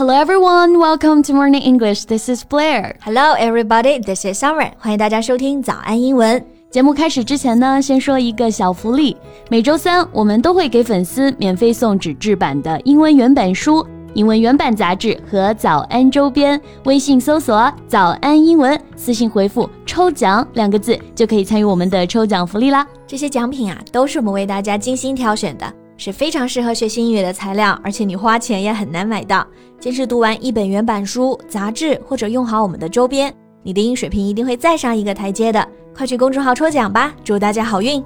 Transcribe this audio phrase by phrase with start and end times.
[0.00, 2.06] Hello everyone, welcome to Morning English.
[2.06, 2.96] This is Blair.
[3.02, 4.72] Hello everybody, this is Summer.
[4.78, 6.42] 欢迎大家收听早安英文。
[6.70, 9.14] 节目开始之前呢，先说一个小福利。
[9.50, 16.58] 每周三我们都会给粉丝免费送纸质版的英文原版书、英文原版杂志和早安周边。
[16.84, 22.86] 微信搜索“早安英文”，私信回复“抽奖”两个字，就可以参与我们的抽奖福利啦。
[23.06, 25.70] 这些奖品啊，都是我们为大家精心挑选的。
[26.00, 29.46] 是非常适合学习英语的材料，而且你花钱也很难买到。
[29.78, 33.30] 坚持读完一本原版书、杂志，或者用好我们的周边，
[33.62, 35.68] 你的英语水平一定会再上一个台阶的。
[35.94, 38.02] 快去公众号抽奖吧，祝大家好运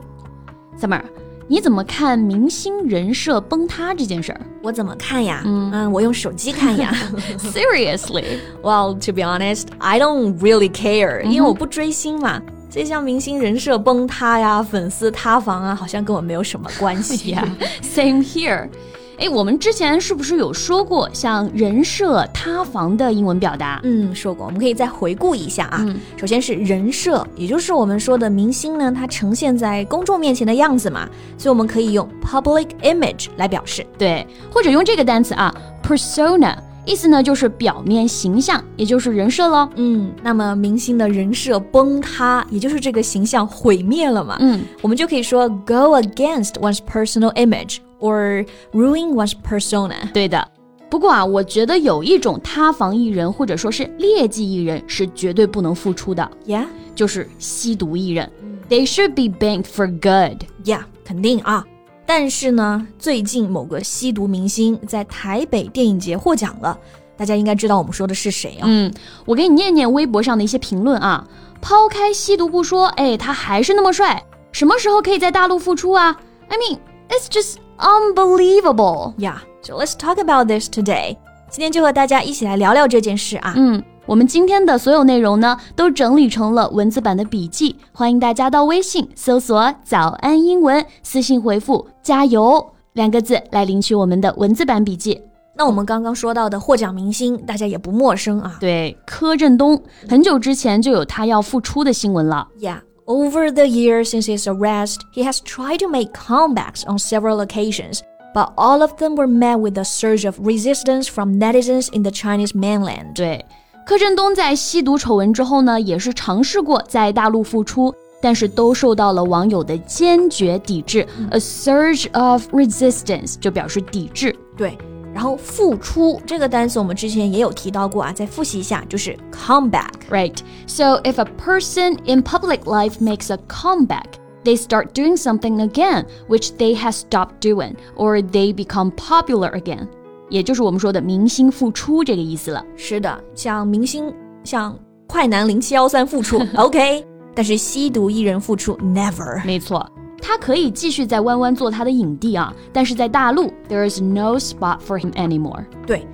[0.76, 1.02] ！Summer，
[1.46, 4.40] 你怎么看明星人设崩塌这件事儿？
[4.60, 5.42] 我怎么看呀？
[5.45, 6.92] 嗯嗯，我用手机看呀。
[7.38, 12.42] Seriously？Well, to be honest, I don't really care，因为我不追星嘛。
[12.74, 17.48] 这像明星人设崩塌呀，粉丝塌房啊，好像跟我没有什么关系呀。
[17.80, 18.68] Same here。
[19.16, 23.80] 哎，我们之前是不是有说过像人设塌房的英文表达？
[23.85, 24.46] 嗯，说过。
[24.46, 25.87] 我们可以再回顾一下啊。
[26.16, 33.87] 首先是人设，也就是我们说的明星呢，他呈现在公众面前的样子嘛，所以我们可以用 public image 来表示。
[33.96, 36.57] 对，或者用这个单词啊，persona。
[36.87, 39.68] 意思呢，就是表面形象，也就是人设喽。
[39.77, 44.37] 嗯，那么明星的人设崩塌，也就是这个形象毁灭了嘛。
[44.41, 50.13] 嗯，我们就可以说 go against one's personal image or ruin one's persona。
[50.13, 50.46] 对的。
[50.91, 56.30] 不过啊，我觉得有一种塌房艺人或者说是劣迹艺人是绝对不能复出的。
[56.46, 58.30] Yeah，就是吸毒艺人。
[58.69, 60.45] They should be banned for good。
[60.65, 61.65] Yeah，肯定啊。
[62.07, 66.78] 但是呢，最近某个吸毒明星在台北电影节获奖了，
[67.16, 68.65] 大家应该知道我们说的是谁啊？
[68.65, 68.93] 嗯，
[69.25, 71.27] 我给你念念微博上的一些评论啊。
[71.60, 74.22] 抛开吸毒不说，哎，他还是那么帅，
[74.53, 76.15] 什么时候可以在大陆复出啊
[76.49, 76.78] ？I mean,
[77.09, 79.15] it's just unbelievable.
[79.16, 81.16] Yeah, so let's talk about this today.
[81.49, 83.54] 今天就和大家一起来聊聊这件事啊。
[83.56, 83.82] 嗯。
[84.05, 95.22] 我们今天的所有内容呢，都整理成了文字版的笔记，欢迎大家到微信搜索“早安英文”，私信回复“加油”两个字来领取我们的文字版笔记。
[95.55, 98.57] 那我们刚刚说到的获奖明星，大家也不陌生啊。
[98.59, 102.47] 对，柯震东，很久之前就有他要复出的新闻了。
[102.59, 108.00] Yeah, over the years since his arrest, he has tried to make comebacks on several occasions.
[108.33, 112.11] But all of them were met with a surge of resistance from netizens in the
[112.11, 113.13] Chinese mainland.
[113.16, 113.45] 对。
[113.85, 121.07] 柯震东在吸毒丑闻之后呢，也是尝试过在大陆复出，但是都受到了网友的坚决抵制。
[121.31, 124.35] A surge of resistance 就表示抵制。
[124.55, 124.77] 对，
[125.13, 130.38] 然后复出这个单词我们之前也有提到过啊，再复习一下，就是 comeback。Right.
[130.67, 134.05] So if a person in public life makes a comeback.
[134.41, 139.89] They start doing something again, which they have stopped doing, or they become popular again.
[140.28, 142.64] 也就是我们说的明星复出这个意思了。
[142.76, 144.12] 是的，像明星
[144.42, 144.76] 像
[145.06, 147.04] 快男零七幺三复出， OK，
[147.34, 149.44] 但是吸毒艺人复出，never。
[149.44, 149.86] 没错，
[150.20, 155.64] 他可以继续在弯弯做他的影帝啊，但是在大陆，there is no spot for him anymore。
[155.86, 156.06] 对，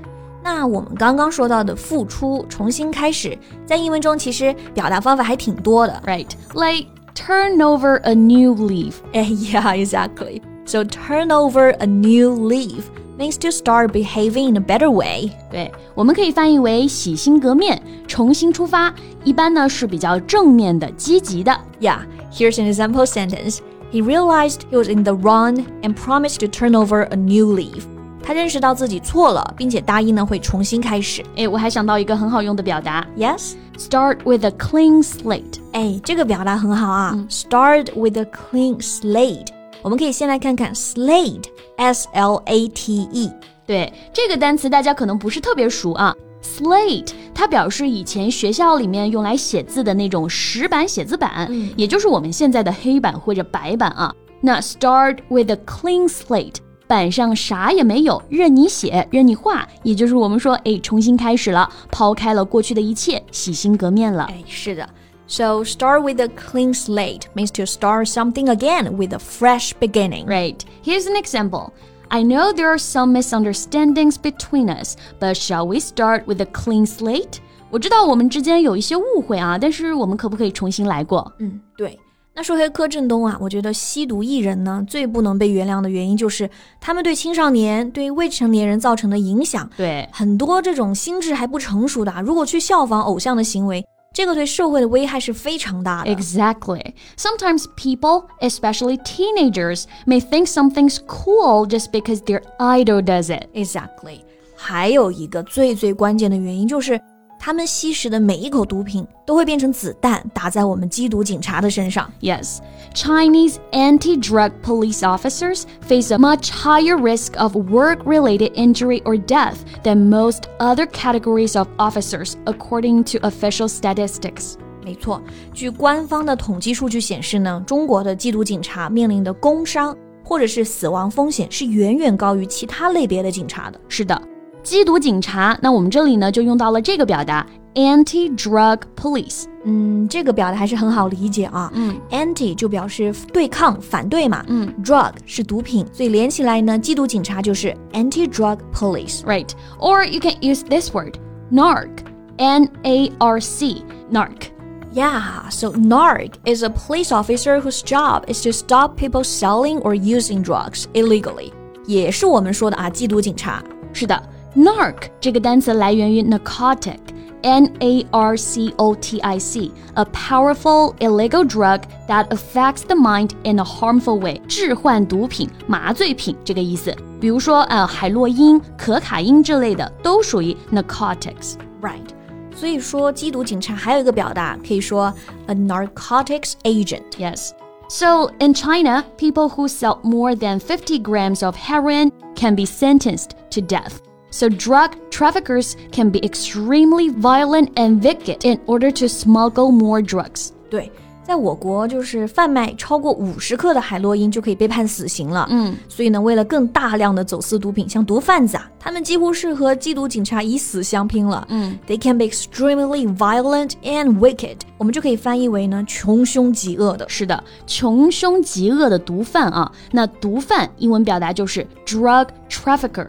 [0.42, 8.94] 那我们刚刚说到的复出、重新开始，在英文中其实表达方法还挺多的，right？Like turn over a new leaf。
[9.12, 10.42] 哎，Yeah，exactly。
[10.64, 12.82] So turn over a new leaf。
[13.19, 15.31] means to start behaving in a better way。
[15.51, 18.93] 对，我们可以翻译为洗心革面、重新出发，
[19.23, 21.57] 一般呢是比较正面的、积极的。
[21.79, 21.99] Yeah,
[22.31, 23.59] here's an example sentence.
[23.91, 27.83] He realized he was in the wrong and promised to turn over a new leaf.
[28.21, 31.23] 他认识到自己错了，并且答应呢会重新开始。
[31.35, 35.59] 哎，我还想到一个很好用的表达，Yes, start with a clean slate。
[35.73, 39.45] 哎，这个表达很好啊、嗯、，start with a clean slate。
[39.82, 43.30] 我们可以先来看看 slate，s l a t e。
[43.66, 46.14] 对这个单词，大家可能不是特别熟啊。
[46.42, 54.12] slate 它表示以前学校里面用来写字的那种石板写字板，嗯、也就是我们现在的黑板或者白板啊。
[54.40, 56.56] 那 start with a clean slate，
[56.86, 64.24] 板上啥也没有，任你写，任你画，也就是我们说，哎，重新开始了，抛开了过去的一切，洗心革面了。
[64.24, 64.88] 哎，是的。
[65.29, 70.27] So start with a clean slate means to start something again with a fresh beginning.
[70.27, 70.59] Right.
[70.83, 71.71] Here's an example.
[72.09, 76.85] I know there are some misunderstandings between us, but shall we start with a clean
[76.85, 77.39] slate?
[77.71, 81.33] 我知道我们之间有一些误会啊，但是我们可不可以重新来过？
[81.39, 81.99] 嗯，对。
[82.35, 86.47] 那说回柯震东啊，我觉得吸毒艺人呢最不能被原谅的原因就是
[86.79, 89.67] 他们对青少年、对未成年人造成的影响。
[89.75, 93.83] 对，很多这种心智还不成熟的，如果去效仿偶像的行为。
[94.19, 96.09] 这个对社会的危害是非常大的。
[96.09, 96.93] Exactly.
[97.17, 103.49] Sometimes people, especially teenagers, may think something's cool just because their idol does it.
[103.53, 104.21] Exactly.
[104.55, 106.99] 还有一个最最关键的原因就是。
[107.39, 112.11] 他们吸食的每一口毒品都会变成子弹，打在我们缉毒警察的身上。
[112.19, 112.57] Yes,
[112.95, 120.09] Chinese anti-drug police officers face a much higher risk of work-related injury or death than
[120.09, 124.55] most other categories of officers, according to official statistics.
[124.83, 125.21] 没错，
[125.53, 133.79] 据官方的统计数据显示呢，中国的缉毒警察面临的工伤或者是死亡风险是远远高于其他类别的警察的。
[133.87, 134.19] 是的。
[134.63, 137.45] 缉毒警察，那我们这里呢就用到了这个表达
[137.75, 139.43] anti-drug police。
[139.63, 141.71] 嗯，这个表达还是很好理解啊。
[141.75, 144.43] 嗯，anti 就表示对抗、反对嘛。
[144.47, 149.49] 嗯，drug 是毒品，所以连起来呢，缉毒警察就是 anti-drug police。Right.
[149.79, 151.19] Or you can use this word,
[151.51, 151.89] narc,
[152.37, 154.49] N-A-R-C, narc.
[154.93, 159.93] Yeah, so narc is a police officer whose job is to stop people selling or
[159.93, 161.51] using drugs illegally.
[161.85, 163.63] 也是我们说的啊，缉毒警察。
[163.93, 164.19] 是的。
[164.55, 172.81] Narc 这个单词来源于 narcotic。N A R C O T I C，a powerful illegal drug that affects
[172.87, 176.95] the mind in a harmful way，致幻毒品、麻醉品这个意思。
[177.21, 182.07] 比如说，呃，海洛因、可卡因这类的都属于 narcotics。Right。
[182.55, 185.13] 所以说，缉毒警察还有一个表达，可以说
[185.45, 192.55] a narcotics agent。Yes。So in China, people who sell more than 50 grams of heroin can
[192.55, 193.97] be sentenced to death.
[194.31, 200.49] So drug traffickers can be extremely violent and wicked in order to smuggle more drugs.
[200.69, 200.91] 对，
[201.23, 205.47] 在我国就是贩卖超过五十克的海洛因就可以被判死刑了。
[205.49, 211.47] 嗯，所以呢，为了更大量的走私毒品，像毒贩子啊，他们几乎是和缉毒警察以死相拼了。
[211.49, 214.57] 嗯，They can be extremely violent and wicked。
[214.77, 217.07] 我们就可以翻译为呢，穷凶极恶的。
[217.07, 219.71] 是的，穷凶极恶的毒贩啊。
[219.91, 223.07] 那毒贩英文表达就是 drug trafficker。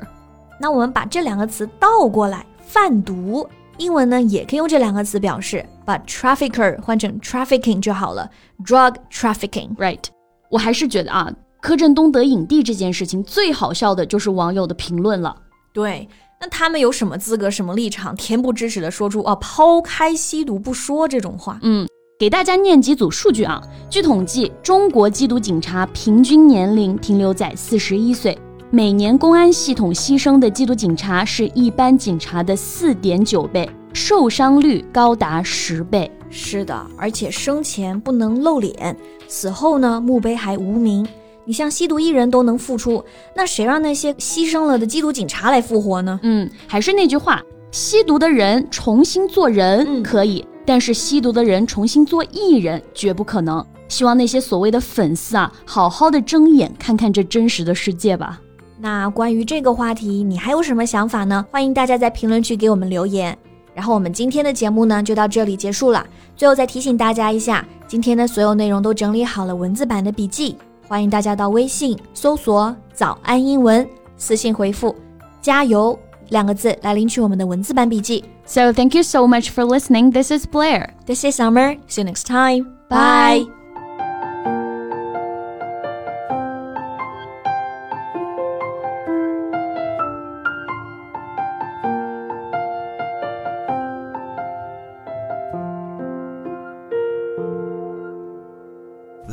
[0.62, 3.48] 那我们把这两个词倒过来，贩毒，
[3.78, 8.30] 英文呢也可以用这两个词表示，把 trafficker 换成 trafficking 就好了
[8.64, 10.04] ，drug trafficking，right？
[10.52, 15.36] 我还是觉得啊，柯震东得影帝这件事情最好笑的就是网友的评论了。
[15.74, 16.08] 对，
[16.40, 21.58] 那他们有什么资格、什么立场，恬不知耻的说出啊抛开吸毒不说这种话？
[21.64, 21.88] 嗯，
[22.20, 23.60] 给大家念几组数据啊，
[23.90, 28.38] 据统计，中国缉毒警察平均年龄停留在四十一岁。
[28.74, 36.10] 每年公安系统牺牲的缉毒警察是一般警察的四点九倍，受伤率高达十倍。
[36.30, 38.96] 是的，而且生前不能露脸，
[39.28, 41.06] 死后呢墓碑还无名。
[41.44, 43.04] 你像吸毒艺人都能复出，
[43.36, 46.18] 那谁让那些牺牲了的缉毒警察来复活呢？
[46.24, 53.66] 嗯，还是那句话，吸毒的人重新做人可以，但是吸毒的人重新做艺人绝不可能。
[53.90, 58.40] 希望那些所谓的粉丝啊，好好的睁眼看看这真实的世界吧。
[58.82, 61.46] 那关于这个话题，你还有什么想法呢？
[61.52, 63.38] 欢迎大家在评论区给我们留言。
[63.76, 66.04] 然后我们今天的节目呢，就到这里结束了。
[66.36, 70.58] 最后再提醒大家一下，今天的所有内容都整理好了文字版的笔记，
[70.88, 73.88] 欢迎大家到微信搜索“早安英文”，
[74.18, 74.96] 私信回复
[75.44, 75.98] “加油”
[76.30, 78.26] 两个字来领取我们的文字版笔记。
[78.48, 80.12] So thank you so much for listening.
[80.12, 80.90] This is Blair.
[81.06, 81.78] This is Summer.
[81.88, 82.66] See you next time.
[82.90, 83.61] Bye.